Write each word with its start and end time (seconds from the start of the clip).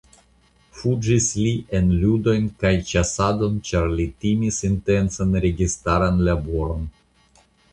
Fuĝis 0.77 1.25
li 1.41 1.51
en 1.79 1.91
ludojn 2.03 2.47
kaj 2.63 2.71
ĉasadon 2.93 3.59
ĉar 3.69 3.93
li 3.99 4.09
timis 4.25 4.59
intensan 4.71 5.39
registaran 5.45 6.19
laboron. 6.31 6.91